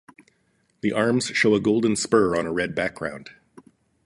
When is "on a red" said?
2.35-2.73